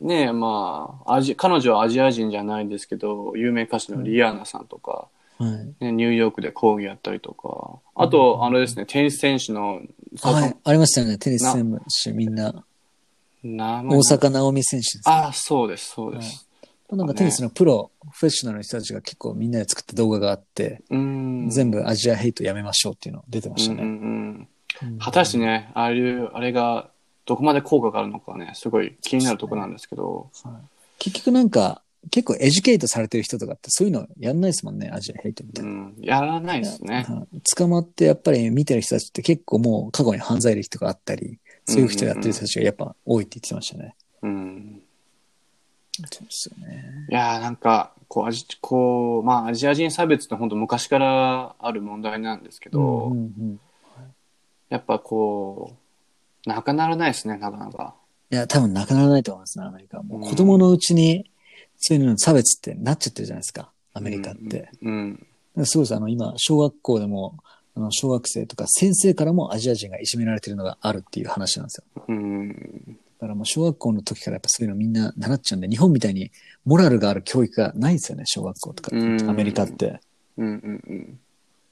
[0.00, 5.48] ね、まあ、アジ、彼女はアジア人じゃないんですけど、有名歌手のリアーナさんとか、は
[5.80, 5.84] い。
[5.84, 9.82] ね、ニューヨークで講義やったりとか、あと、あれですね、テニス選手の、
[10.22, 10.56] はい。
[10.64, 11.18] ありましたよね。
[11.18, 12.64] テニス選手みんな。
[13.42, 15.08] 名前大坂なおみ選手です。
[15.10, 16.46] ああ、そうです、そうです。
[16.90, 21.50] なんかテニスのプロ、フェッショナルの人たちが結構みんなで作った動画があって、うん。
[21.50, 23.82] 全部アジアヘイトやめましょうっていうの出てましたね。
[23.82, 23.96] うんうんう
[24.42, 24.48] ん
[24.98, 26.90] 果たしてね、ああいう、あれが、
[27.26, 30.30] どこまで効果があるのかね、すごい気になるところなんですけど、
[30.98, 35.74] 結局なんか、結構エデュケイトされてる人とかってそういうのやんないですもんね、アジアヘイトみたいうな。
[35.74, 37.04] ん、やらないですね。
[37.06, 43.94] はい捕まってやっぱり見てる人たちって結構もう過去に犯罪歴とかあったり、そういう人やってる人たちがやっぱ多いって言ってましたね。
[44.22, 44.82] うん。
[46.10, 47.06] そうですよね。
[47.10, 53.60] いやーなんか、こう、アジ、こう、まあ、アジア人差別って本当昔からある問題なんですけど、うんうん
[54.70, 55.76] やっぱこ
[56.46, 57.94] う、なくならないですね、なかなか。
[58.30, 60.02] いや、多分なくならないと思いますね、アメリカは。
[60.02, 61.30] もう子供のうちに、
[61.76, 64.70] そういうの差別ってなっちゃってるじゃないですか、アメリカって。
[64.82, 65.14] うん。
[65.14, 65.94] だからすごいです。
[65.94, 67.36] あの、今、小学校でも、
[67.74, 72.04] あの、小学生とか先生からもアジア人がいじめられてるのがあるっていう話なんですよ。
[72.08, 72.98] うん。
[73.20, 76.32] からもう小学校の時からやっぱそういうのみんな習っちゃうんで、日本みたいに
[76.64, 78.96] モラルがある教育がないですよね、小学校とか。
[78.96, 80.00] うんアメリカって。
[80.38, 81.18] うんうん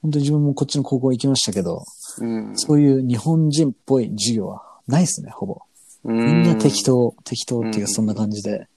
[0.01, 1.83] 本当に自分もこっちの高校行きましたけど、
[2.19, 2.57] うん。
[2.57, 5.61] そういう日本人っぽい授業はないですね、ほぼ。
[6.03, 6.83] みみんな適。
[6.83, 8.67] 当、適当っていうそんな感じで。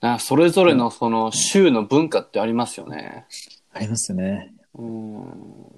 [0.00, 3.26] あそれぞれのその州の文化ってありますよね。
[3.72, 4.52] ありますよね。
[4.74, 5.76] うん。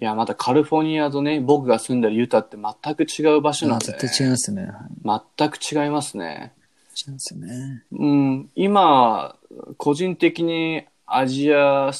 [0.00, 3.98] いや、またカリフォルニアとね、僕が住んでるユタって全く違う場所なんで、ね。
[4.00, 4.72] 絶対違いますよね。
[5.04, 6.52] 全く違いますね。
[7.06, 7.84] 違いますよね。
[7.92, 9.36] うん、今、
[9.76, 11.90] 個人的にアジア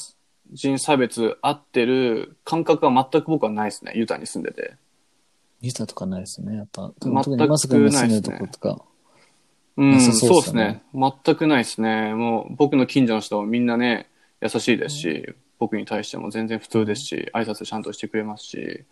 [0.51, 3.93] 人差別合ってる感覚は全く僕はないですね。
[3.95, 4.75] ユタに住んでて。
[5.61, 6.57] ユタとかないですよね。
[6.57, 8.85] やっぱ、全く特にマスクが住んでるところとか。
[9.77, 10.83] うん、そうですよね。
[10.93, 12.13] 全くないですね。
[12.13, 14.09] もう僕の近所の人はみんなね、
[14.41, 18.83] 優しいですし、僕に対しても全然普通ですし、挨拶ちゃんとしてくれますし、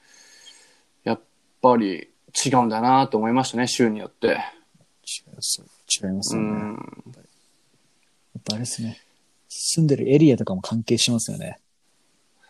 [1.04, 1.22] やっ
[1.62, 2.10] ぱり
[2.46, 4.28] 違うんだなと思いましたね、州によって。
[4.28, 5.62] 違います
[6.02, 6.44] 違いますね。
[6.44, 6.76] やん。
[8.40, 9.02] っぱあれですね。
[9.50, 11.58] 住んでるエリアとかも関係しますよね。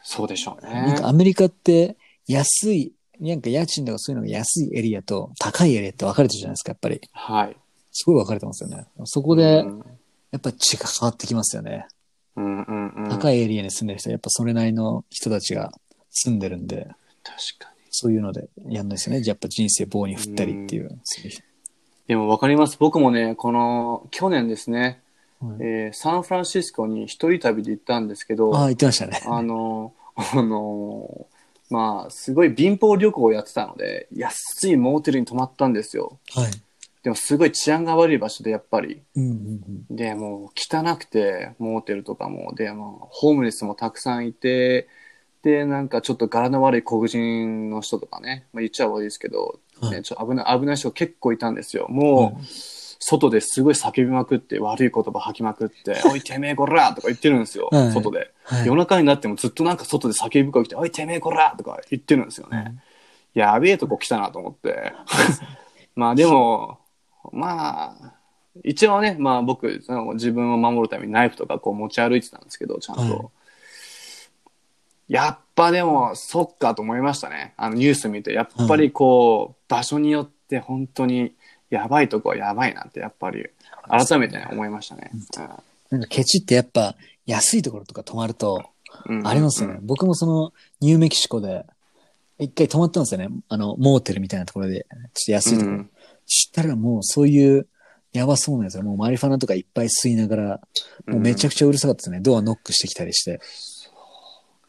[0.03, 1.07] そうでしょうなんかね。
[1.07, 1.95] アメリカって
[2.27, 7.01] 安い、なんか家賃とかそういうのが安いエリアと高いエリアって分かれてるじゃないですか、やっぱり。
[7.11, 7.55] はい。
[7.91, 8.85] すごい分かれてますよね。
[9.05, 9.83] そこでう、ん
[10.31, 11.87] やっぱ血が変わってきますよね。
[12.35, 13.09] うんうんうん。
[13.09, 15.71] 高いエリアに住んでる人はやっぱそれなりの人たちが
[16.11, 16.87] 住んでるんで、
[17.23, 17.87] 確かに。
[17.91, 19.23] そういうのでやんないですよね。
[19.25, 20.89] やっぱ人生棒に振ったりっていう。
[21.03, 21.31] そう
[22.07, 22.77] でも分かります。
[22.79, 24.97] 僕もね、この、去年ですね、はい
[25.59, 29.21] えーサンフランシスコに一人旅で行ったんですけど、ああ、言ってましたね。
[29.25, 31.27] あの、あの、
[31.69, 36.19] まあ、すごい貧乏旅行をやってたので、安いモーテルに泊まったんですよ。
[36.33, 36.51] はい。
[37.03, 39.01] でもすごい治安が悪い場所で、やっぱり。
[39.15, 39.95] うんうんうん。
[39.95, 42.53] で、もう汚くて、モーテルとかも。
[42.55, 44.87] で、もうホームレスもたくさんいて、
[45.43, 51.87] で、なんかちょっと柄の悪い黒人の人とかね、まあ、言っちゃ悪いですけど、はいね、ちょっと危ない、危ない人結構いたんですよ。
[51.87, 52.43] もう、
[52.99, 58.31] 外ですごい叫びまくって、悪い言葉吐きまくって、 おい、てめえこらとか言ってるんですよ、はい外で。
[58.43, 62.75] はい夜中になってもずっとなんか外で叫び声来て、おい、てめえこらとか言ってるんですよね。
[63.33, 64.93] やべえとこ来たなと思って。
[65.95, 66.79] まあでも、
[67.31, 68.13] まあ、
[68.63, 73.01] 一応ね、まあ僕、その自分を守るためにナイフとかこう持ち歩いてたんですけど、ちゃんと。
[73.01, 73.25] はい
[75.09, 77.55] やっぱでも、そっかと思いましたね。
[77.57, 78.31] あのニュース見て。
[78.31, 81.33] やっぱりこう、場所によって本当に
[81.69, 83.47] やばいとこはやばいなって、やっぱり
[83.87, 85.11] 改めてね思いましたね。
[85.89, 88.63] なんかケチってやっぱ安いところとか泊まると、
[89.07, 89.79] うんありますよね。。
[89.81, 90.51] 僕もその
[90.81, 91.65] ニューメキシコで
[92.39, 93.29] 一回泊まったんですよね。
[93.47, 95.71] あの、モーテルみたいなところで、ちょっと安いところ。
[95.73, 95.89] うん
[96.29, 97.67] したらもうそういう
[98.13, 100.61] やばそうなやつがもうマリファナとかいっぱい吸いながら、
[101.07, 102.19] もうめちゃくちゃうるさかったですね。
[102.21, 103.39] ドアノックしてきたりして。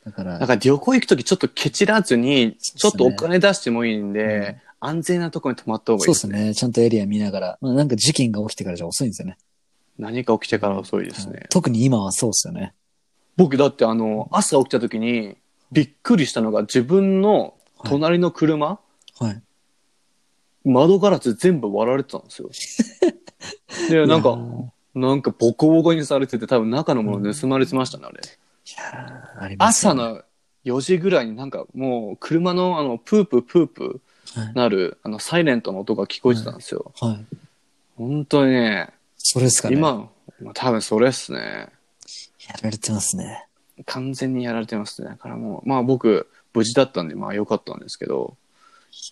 [0.04, 6.54] だから、だから旅行行くときちょっとケチらずに、ちょっとお金出してもいいんで、うん安全なところに泊まった方がいいそうですね。
[6.54, 7.58] ちゃんとエリア見ながら。
[7.60, 9.36] まあなんか事件が起きてからじゃ遅いんですよね。
[9.98, 11.46] 何か起きてから遅いですね。
[11.50, 12.72] 特に今はそうですよね。
[13.36, 15.36] 僕だってあの、朝起きた時に
[15.70, 18.80] びっくりしたのが自分の隣の車、
[19.18, 19.42] はい。
[20.64, 22.50] 窓ガラス全部割られてたんですよ。
[23.88, 24.38] で、なんか
[24.94, 28.20] なんかボコボコにされてて多分中のもの盗まれてましたね、あれ。
[28.20, 30.22] いやーありますよね朝の
[30.64, 34.00] 4時ぐらいになんかもう車のあの、プーププープはい
[34.54, 36.92] なる、あの、サイレントの音が聞こえてたんですよ。
[37.00, 37.36] はい。
[37.96, 39.74] 本当にね、それですかね。
[39.74, 40.10] や今、
[40.42, 41.68] まあ多分それっすね。
[42.62, 43.46] られてますね。
[43.86, 45.08] 完全にやられてますね。
[45.08, 48.36] だからもう、まあ僕、無事だったんで、まあ良かったんですけど、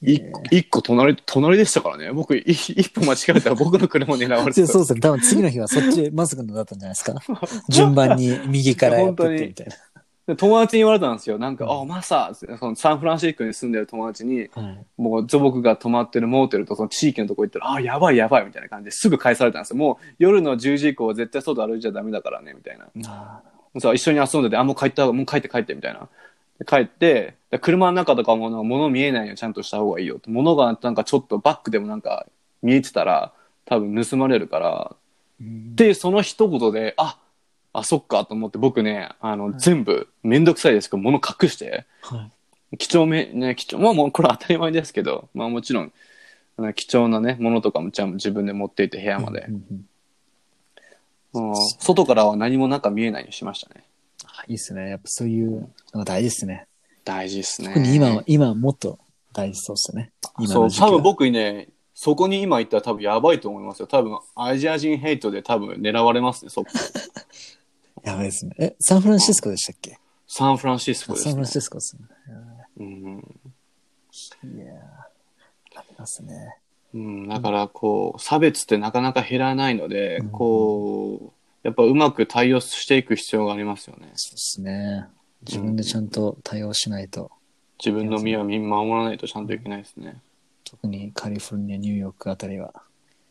[0.03, 2.13] 一個一個隣、隣でしたからね。
[2.13, 4.67] 僕、い一歩間違えたら僕の車を狙われてた。
[4.73, 5.01] そうですね。
[5.01, 7.15] 多分次の日はそっち、マスクのだったんじゃないですか。
[7.69, 9.77] 順番に右からやってみたいな。
[10.29, 11.39] で友達に言われたんですよ。
[11.39, 14.85] なんか、あ、マサ、そのサンフランシスコに住んでる友達に、はい。
[14.99, 19.77] もう、僕が泊まってるモーテルとその地域のとこ行ったら、あ、やばいやばいみたいな感じですぐ返されたんですよ。
[19.77, 22.89] もう、夜の10時以降は絶対外歩いちゃダメだからね、みたいな。
[23.07, 23.41] あ
[23.79, 26.07] さ、一緒に遊んでて、あ、もう帰った、もう帰って帰って、みたいな。
[26.59, 30.21] で帰って、で車の中とかも、なんか物見えないようにちゃんとした方がいいよ。
[30.27, 32.27] 物がなんかちょっとバックでもなんか
[32.63, 33.33] 見えてたら、
[33.65, 34.97] 多分盗まれるから。
[35.43, 37.17] ーで、その一言で、あ、
[37.79, 42.31] あ、そっかと思って、僕ね、あの、全部、めんどくさいですけど、物隠して、は
[42.73, 42.77] い。
[42.77, 45.93] 貴重め、ね、貴重、まあもうこれ当たり前ですけど、まあもちろん、
[46.75, 49.49] 貴重なね、ものとかもちゃ自分で持っていて部屋まで
[51.79, 53.85] 外からは何もなんか見えないようにしましたね。
[54.27, 54.91] あいいっすね。
[54.91, 56.67] やっぱそういうのが大事ですね。
[57.05, 57.69] 大事ですね。
[57.69, 58.99] 特に今は、今はもっと
[59.33, 60.11] 大事そうっすね。
[60.39, 63.87] 今そう、多分僕ね、そこに今行ったら多分やばいと思いますよ。
[63.87, 66.71] 多分アジア人ヘイトで多分狙われますね、そこ。
[68.09, 68.55] やばいですね。
[68.59, 69.99] え、サンフランシスコでしたっけ？
[70.27, 71.31] サンフランシスコです、ね。
[71.31, 72.03] サンフランシスコですね。
[72.79, 76.57] うん、いやーありますね。
[76.95, 84.11] うん、だからこう、差別ってなかなか減らないので、うんこう、やっぱうまく対応していく必要がありますよね。
[84.15, 85.05] そうですね。
[85.47, 87.31] 自分でちゃんと対応しないと、
[87.79, 90.21] 自分の身は身守らないとちゃんといけないですね。
[90.65, 92.73] 特にカリフォルニア、ニューヨークあたりは、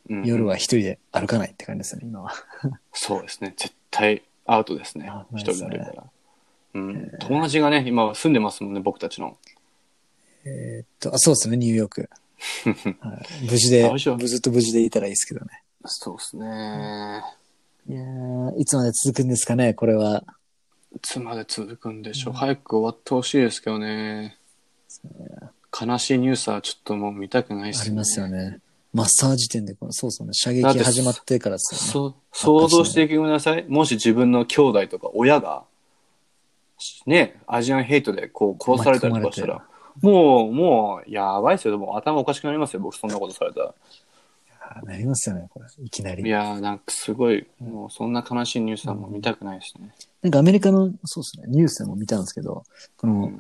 [0.10, 2.32] うん夜は一人で歩かないって感じですね、今は。
[2.94, 3.56] そうですね。
[3.58, 5.26] 絶対アウトですねあ。
[5.36, 6.04] 一人で歩いたら。
[6.74, 9.38] うん、友達がね、今住んでますもんね、僕たちの。
[10.46, 12.10] えーっと、あ、そうですね、ニューヨーク。
[13.02, 15.64] はい、無事でずっと無事でいたらいいですけどね。
[15.86, 17.24] そうですね。
[17.90, 20.24] いやーいつまで続くんですかね、これは。
[20.96, 22.34] いつまで続くんでしょう。
[22.34, 24.38] 早く終わってほしいですけどね。
[25.80, 27.86] 悲しいニュースはちょっともう見たくないですね。
[27.88, 28.60] ありますよね。
[28.98, 31.92] マッサージ店で、このそうそうね、射撃始まってからですよね。
[31.92, 33.64] そう、想像してください。
[33.68, 35.66] もし自分の兄弟とか親が、
[37.06, 39.64] ね、アジアンヘイトでこう殺されたりとかしたら、
[40.02, 41.78] もう、もう、やばいですよ。
[41.78, 42.80] もう頭おかしくなりますよ。
[42.80, 43.74] 僕そんなことされたら。
[44.60, 45.68] あなりますよね、これ。
[45.86, 46.30] いきないり。
[46.30, 49.94] やー、なんかすごい、もうそんな悲しいニュースはもう見たくないですね。
[50.24, 52.64] なんかアメリカの、そうですね、ニュースでも見たんですけど、
[52.98, 53.32] この、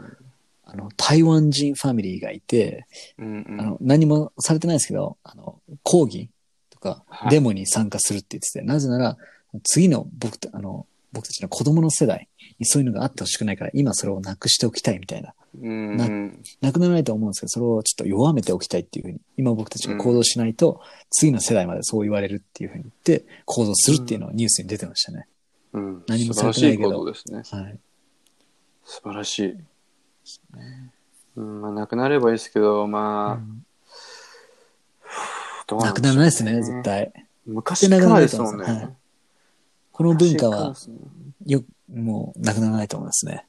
[0.69, 2.85] あの、台湾人ファミリーがいて、
[3.17, 6.29] うんうんあの、何もされてないですけど、あの、抗議
[6.69, 9.17] とかは、いデモに参加するって言ってて、なぜなら、
[9.63, 12.27] 次の僕た、あの、僕たちの子供の世代
[12.59, 15.33] にそういうのがあってほしくないから、今それをなくしておきたいみたいな。
[15.59, 25.27] うんなうんなくならないと思うんですけど、それをちょっと弱めておきたいっていうふうに、今僕たちが行動しないと、次の世代までそう言われるっていうふうに言って、行動するっていうのはニュースに出てましたね。
[25.73, 27.63] うん、何も素晴らしいされてないけどことですね。
[27.63, 27.79] はい。
[28.85, 29.57] 素晴らしい。
[31.35, 33.45] うん、まあ、なくなればいいですけど、まあ、
[35.67, 36.83] どうなんくでしょうならないですね、絶。
[36.83, 37.13] 対。
[37.45, 38.63] 昔からですもんね。
[38.63, 38.97] はい
[39.97, 40.75] この文化は
[41.47, 43.47] よ、もうなくならないと思いますね。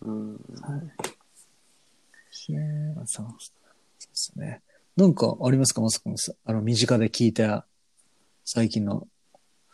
[0.00, 0.40] うん、
[2.48, 4.62] いやーそうそうですね。
[4.96, 6.36] なんかありますかマスコンさん。
[6.46, 7.66] あの、身近で聞いた
[8.46, 9.08] 最近の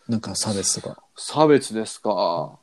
[0.09, 1.01] なんか差別とか。
[1.15, 2.59] 差別ですか。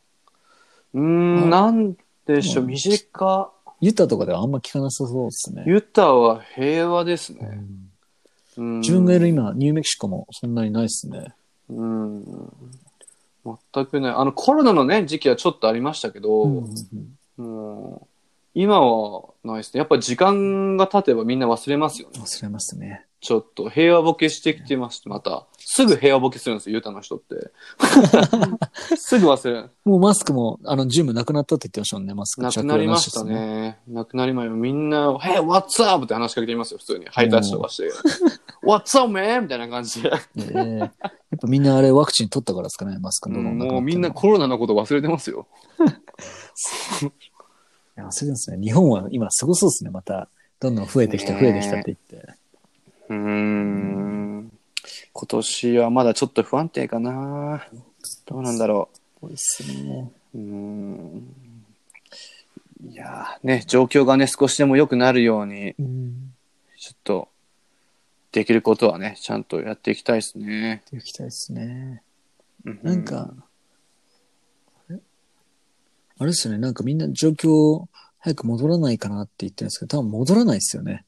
[0.94, 3.53] うーん、なんでしょう、うん短。
[3.84, 5.66] ユタとかではあんま聞かなさそうですね。
[5.68, 7.40] ユタは平和ですね。
[7.42, 7.90] うん
[8.56, 11.34] うん自分がいる今、ニューメキシコもそんなにないですね。
[11.70, 12.24] うん。
[13.74, 14.14] 全くない。
[14.14, 16.76] あの、コロナのね、時期はちょっとありましたけど、うん
[17.36, 18.13] もう、
[18.56, 19.80] 今はないですね。
[19.80, 22.20] やっぱ時間が経てばみんな忘れますよね。
[22.20, 23.06] 忘れますね。
[23.20, 25.48] ちょっと平和ボケしてきてます、また。
[25.58, 27.52] すぐ平和ボケするんですよ、ユタの人って。
[28.98, 29.70] すぐ忘れる。
[29.86, 33.24] もうマスクも、あの、ジムなくなったって言ってましたもんね、マスクなくなりました。
[33.24, 33.80] ね。
[33.88, 34.54] なくなりました。
[34.54, 36.04] みんな、Hey, what's up?
[36.04, 37.06] って話しかけていますよ、普通に。
[37.06, 37.90] ハイタッチとかして。
[38.62, 39.44] what's up, man?
[39.44, 40.12] みたいな感じで。
[40.38, 40.78] ええ
[41.34, 45.48] やっぱみんなあれワクチン取ったからですかね、マスクのうんもうみんなコロナのこと忘れてますよ。
[47.98, 48.58] いや、忘れてますね。
[48.58, 50.28] 日本は今すごそうですね、また。
[50.60, 52.34] どんどん増えてきてね増えてきたって言って。
[53.10, 54.52] うーん。
[55.12, 57.68] 今年はまだちょっと不安定かな。
[58.26, 60.12] どうなんだろそうですね。
[60.36, 60.38] う。
[60.38, 61.34] ん。
[62.90, 66.34] いやーね、状況がね、少しでも良くなるように、うん。
[66.78, 67.30] ちょっと、
[68.32, 70.82] できることはね、ちゃんとやっていきたいですね。
[70.88, 72.02] っていきたいですね。
[72.66, 73.34] うなんか、
[76.24, 77.86] あれですよね、なんかみんな状況
[78.20, 81.04] 早く戻らないかなって言ってるんですけど、多分戻らないですよね。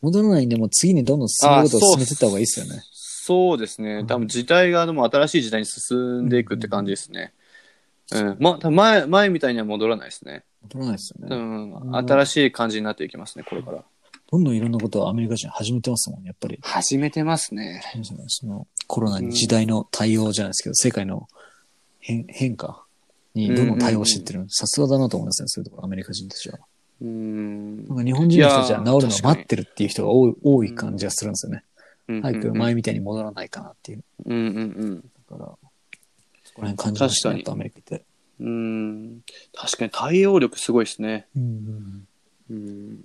[0.00, 2.82] 戻らないんで、もう次にどんどん進むことを進めていった方がいいですよね。
[2.92, 4.04] そうですね。
[4.04, 7.32] 多分時代がでも新しい時代に進んでいくって感じですね。
[8.10, 8.36] うん。
[8.40, 10.42] ま、多分前、前みたいには戻らないですね。
[10.62, 11.36] 戻らないですようね。
[11.36, 11.96] ん。
[11.96, 13.84] 新しい感じになっていきますね、これから。
[14.32, 16.58] どんどんいろんなことをアメリカ人始めてますもんね、やっぱり。
[16.60, 17.80] 始めてますね。
[18.26, 21.28] そのコロナに時代の対応じゃないですけど、世界の
[22.00, 22.83] 変変化
[23.34, 24.44] にどんどん対応していってる。
[24.48, 26.58] さすがだなと思いますね、そういうところ、アメリカ人たちは。
[27.00, 31.64] うんなんか日本人の人たちは治るのを待ってるっていう人が多い多い感じがするんですよね。
[32.08, 34.04] うん早く前みたいに戻らないかなっていう。
[34.24, 35.58] うんうんだから、
[36.44, 38.04] そこら辺感じましたね、アメリカって。
[38.40, 38.46] うん。
[38.46, 39.20] うん。
[39.54, 41.26] 確かに対応力すごいですね。
[41.36, 42.06] うん
[42.50, 42.56] うん。
[42.56, 43.04] うん。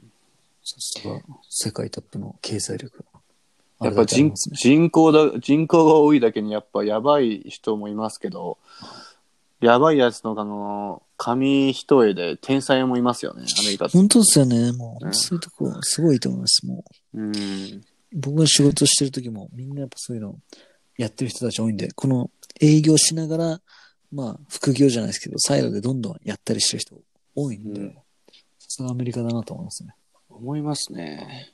[0.64, 3.06] さすが、世界トップの経済力。
[3.82, 8.58] やっぱ人人口だ、人口が多いだけにやっぱやばい人もいますけど、
[9.62, 13.98] やばいやつのあの、紙一重で天才もいますよね、アメリカって。
[13.98, 17.22] 本当ですよね、もう、うんそういうとこ、すごいと思います、もう。
[17.22, 17.82] うん。
[18.14, 20.36] 僕が仕事してる時も、みんなやっぱそういうの
[20.98, 23.62] やってる人たち多いんで、この営業しながら、
[24.12, 26.96] まあ、副業じゃないですけど、サイドでどんどんやったりしてる人
[27.36, 27.98] 多いんで、うん
[28.60, 29.96] さすがアメリカだなと思いますね。
[30.30, 31.52] 思いますね。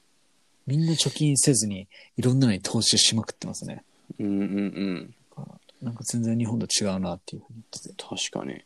[0.68, 1.88] みんな貯金せずに、
[2.18, 3.84] いろんなのに投資しまくってますね。
[4.20, 5.16] うんうんうん。
[5.82, 7.96] なんか全然日本と違うなっていうふうに言ってて。
[7.98, 8.64] 確かに。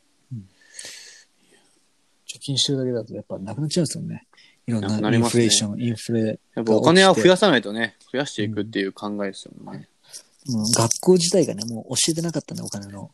[2.28, 4.28] 貯金してるだけだとやっぱなくなっちゃうんですよね。
[4.68, 9.72] いろんなくななインりますねフレーション、インフレやっぱお金は増や、やさないとね、増やしていくっていう考えですよね。
[9.74, 9.86] うん
[10.74, 13.12] 学校自体がね、もう教えてなかったね、お金の。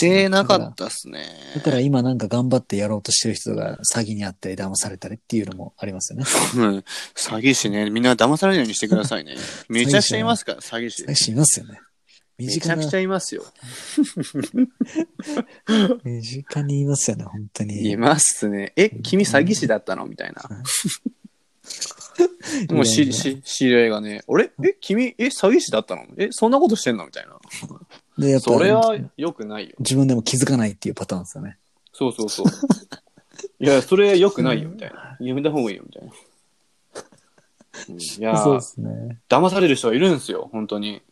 [0.00, 1.26] 教えなかったっすね。
[1.54, 6.24] だから今なんか頑張ってやろうとしてる人が詐欺にあったり騙されたりっていうのもありますよね。
[6.56, 6.78] うん。
[7.14, 9.36] 詐欺師ね、みんな騙されないようにしてくださいね。
[9.68, 11.08] めちゃくちゃいますから、詐欺師詐。
[11.08, 11.80] 欺師いますよね。
[12.46, 13.44] 身近なめちゃくちゃいますよ。
[16.04, 17.90] 身近にいますよね、本当に。
[17.90, 18.72] いますね。
[18.76, 20.06] え、君詐欺師だったの？
[20.06, 20.48] みたいな。
[22.70, 24.52] もうし、し、知り合いがね、俺？
[24.64, 26.04] え、君、え、詐欺師だったの？
[26.18, 27.06] え、そんなことしてんの？
[27.06, 27.38] みたいな。
[28.18, 29.76] で、やっぱそれは良くないよ。
[29.78, 31.58] 自分でも気づかないっていうパターンですよね。
[31.92, 32.46] そうそうそう。
[33.60, 35.16] いや、それ良くないよ、みたいな。
[35.20, 36.12] やめた方がいいよ、みたいな。
[36.12, 36.22] うん
[37.98, 39.18] いやーそうですね。
[39.30, 41.02] 騙される人がいるんですよ、本当に。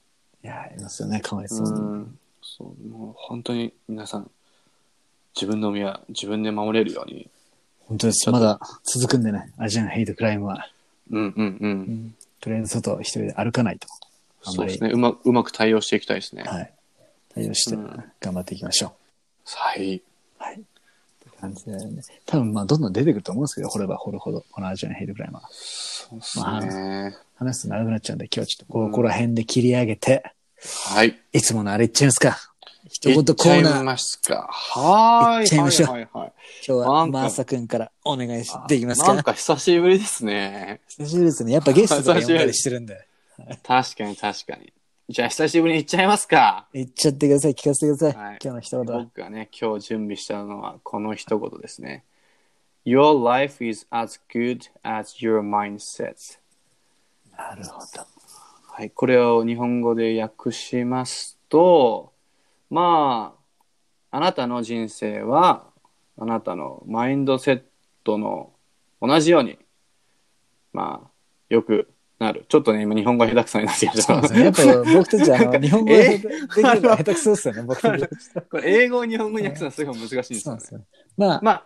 [0.43, 1.81] いや、いますよね、かわいそううに。
[2.03, 2.19] ん。
[2.43, 4.31] そう、もう本当に皆さん、
[5.35, 7.29] 自分の身は自分で守れるように。
[7.87, 8.31] 本当です。
[8.31, 10.69] まだ続くんでね、アジアンヘイトクライムは。
[11.11, 12.15] うんうんうん。
[12.41, 13.87] とりあえず外一人で歩かないと。
[14.45, 14.91] あんまりそうですね。
[14.93, 16.45] うまうまく対応していきたいですね。
[16.45, 16.73] はい。
[17.35, 18.95] 対応してうん頑張っていきましょ
[19.45, 19.97] はい。
[19.97, 20.03] う。
[20.39, 20.55] はい。
[20.55, 20.65] って
[21.41, 22.03] 感じでね。
[22.27, 25.43] 多分まあどんどん出てくると思うんですけど、掘れば掘るほど、このアジアンヘイトクライムは。
[25.51, 27.17] そうですね。
[27.41, 30.23] 話すと長くなっちゃうんで、今日はちょっとここら辺で切り上げて、
[30.93, 31.19] はい。
[31.33, 32.37] いつものあれいっちゃいますか？
[32.89, 33.73] 一言コーナー。
[33.73, 34.49] ちゃいますか。
[34.51, 35.45] はーい。
[35.45, 36.33] 行っちゃいましょうはいはいはい。
[36.69, 40.81] 今日はマーサ君からお願いしできますかなんか久しぶりですね。
[40.89, 41.53] 久しぶりですね。
[41.53, 43.07] やっぱゲストとか呼んだり してるんで。
[43.63, 44.73] 確かに確かに。
[45.09, 46.67] じゃあ久しぶりに行っちゃいますか。
[46.75, 47.55] 言っちゃってください。
[47.55, 48.23] 聞かせてください。
[48.23, 49.05] はい今日の一言は。
[49.05, 52.05] 僕がね、今日準備したのはこの一言ですね。
[52.85, 56.15] Your life is as good as your mindset.
[57.41, 58.07] なるほど。
[58.67, 62.13] はい、これを日本語で訳しますと、
[62.69, 63.35] ま
[64.11, 65.67] あ、あなたの人生は、
[66.19, 67.63] あなたのマインドセッ
[68.05, 68.53] トの
[69.01, 69.59] 同じように、
[70.75, 71.11] まあ、
[71.49, 72.45] 良くなる。
[72.49, 74.13] ちょっとね、今日本語が下手くそになってきました。
[74.13, 74.45] そうですね。
[74.45, 78.09] やっぱ僕たちあの、 日本語でできるのが下手くそですよね、 僕たち。
[78.51, 80.67] これ英語を日本語に訳すのはすごい難しいんですよねそうで。
[80.67, 80.85] すね。
[81.17, 81.65] まあ、まあ、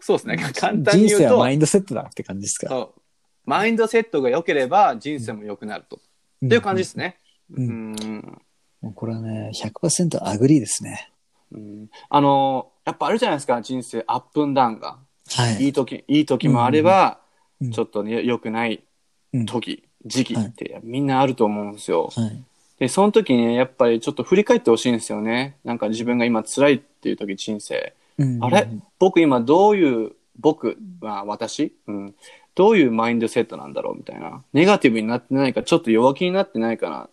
[0.00, 0.36] そうですね。
[0.36, 2.68] 簡単に言うと人生はマ、インドセットだって感じですか。
[2.68, 3.00] そう
[3.48, 6.00] マインドセットが良ければ人生も良くなると。
[6.44, 7.16] っていう感じですね。
[7.50, 8.40] ううん
[8.82, 11.10] うこれはね、100% agree ですね。
[11.50, 14.98] うんあの、やっぱあるじゃないですか、人生 up and down が。
[15.30, 15.68] はいい。
[15.68, 17.20] い時、いい時もあれば、
[17.60, 18.84] うんちょっとね、良くない
[19.32, 22.10] うん時、時期ってみんなあると思うんですよ。
[22.14, 22.44] はい。
[22.78, 25.56] で、その時にね、やっぱりちょっと振り返ってほしいんですよね。
[25.64, 27.94] なんか自分が今辛いっていう時、人生。
[28.18, 28.68] うんあれ？
[28.98, 32.14] 僕今どういう、僕は私、うん、
[32.58, 34.42] どういうマインドセットなんだろうみたいな。
[34.52, 37.08] ネガティブになってないか、ちょっと弱気になってないかな。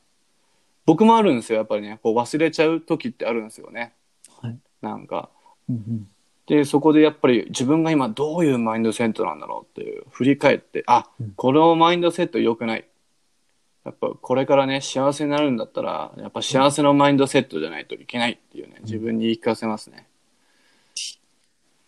[0.88, 2.00] 僕もあるんですよ、やっぱりね。
[2.02, 3.94] こう忘れちゃう時ってあるんですよね。
[4.42, 4.58] はい。
[4.82, 5.30] なんか。
[5.70, 6.08] うんうん
[6.48, 12.86] で、そこでやっぱり自分が今どういうマインドセットなんだろうっていう、振り返って、あ、このマインドセット良くない。
[13.84, 20.08] やっぱこれからね、幸せになるんだったら、やっぱ幸せのマインドセットじゃないといけないっていうね、自分に言い聞かせますね。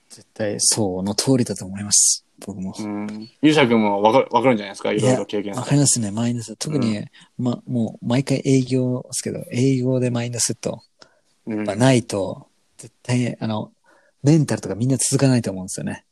[0.10, 2.27] 絶対そうの通りだと思います。
[2.46, 2.74] 僕も。
[2.78, 3.30] うん。
[3.42, 4.92] ゆうしゃくんもわかる、わかるんじゃないですか？
[4.92, 6.70] いろいろ経験わさかりますね、マインドセット。
[6.70, 7.06] 特に、
[7.38, 10.82] ま、もう毎回営業ですけど、営業でマインドセット
[11.48, 12.48] うんがないと、
[12.78, 13.72] 絶対、あの、
[14.24, 16.04] メンタルとかみんな続かないと思うんですよね。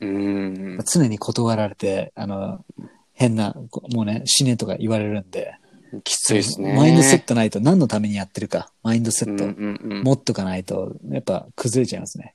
[0.00, 0.78] うん。
[0.90, 2.64] 常に断られて、あの、
[3.12, 5.54] 変な、こもうね、死ねとか言われるんで、
[6.02, 6.74] きついですね。
[6.74, 12.34] マインドセットないと何のためにやってるか、マインドセットうんうんうん持っとかないと、やっぱ崩れちゃいますね。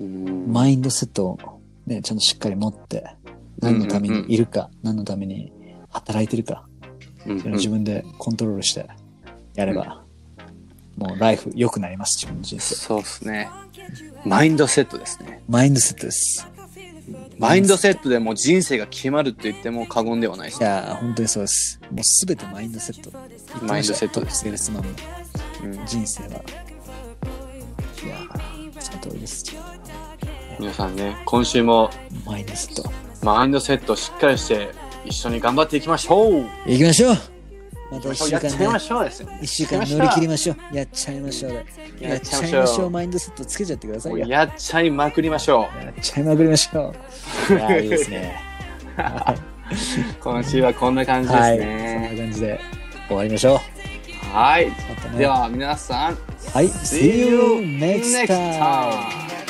[0.00, 1.38] うんマインドセットを
[1.86, 3.04] ね、ちゃんとしっかり持って、
[3.60, 5.52] 何のためにいるか、何のために
[5.90, 6.66] 働いてるか、
[7.26, 8.88] うんそれを自分でコントロールして
[9.54, 10.02] やれば、
[10.96, 12.74] もうライフ良くなります、自分の人生。
[12.74, 13.48] そうですね。
[14.24, 15.42] マインドセットですね。
[15.48, 16.46] マインドセットです。
[17.38, 20.64] マインドセットでもう人生が決まるって言っても過言ではないですい。
[20.64, 21.80] やー、本当にそうです。
[21.90, 23.10] もうすべてマインドセット。
[23.66, 24.88] マインドセットですセールスマンの
[25.64, 26.28] うん人生は。
[26.28, 29.44] いやー、その通りです。
[30.58, 31.90] 皆さんね、今週も
[32.26, 32.90] マインドセット。
[33.22, 34.70] マインドセットをしっかりして
[35.04, 37.16] 一緒に頑張っていきましょう行きましょう
[37.92, 39.28] また一週やっちゃ間ねいま、しょうですよ。
[39.40, 40.76] 一週間乗り切りましょう。
[40.76, 41.64] やっちゃいましょうで。
[42.00, 42.90] ややっちゃいましょうましょう。
[42.90, 44.26] マインドセットつけちゃってくださいよ。
[44.26, 46.94] やっちゃいまくりましょっちゃいまくりましょ
[47.50, 47.52] う。
[47.52, 48.40] いやーいいですね。
[48.96, 49.42] う。
[50.22, 51.58] 今週はこんな感じですはい。
[51.58, 52.14] そんなね。
[52.16, 52.60] 感じで
[53.08, 54.36] 終わりましょう。
[54.36, 54.66] はい。
[54.66, 54.74] ね
[55.18, 56.18] では皆さん、
[56.54, 56.68] はい。
[56.68, 57.38] See you
[57.78, 59.41] next time.